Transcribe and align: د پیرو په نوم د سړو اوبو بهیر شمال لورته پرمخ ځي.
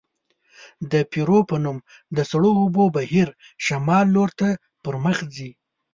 د 0.91 0.93
پیرو 1.11 1.39
په 1.49 1.55
نوم 1.63 1.77
د 2.15 2.17
سړو 2.31 2.51
اوبو 2.61 2.85
بهیر 2.95 3.29
شمال 3.65 4.05
لورته 4.15 4.47
پرمخ 4.83 5.17
ځي. 5.35 5.49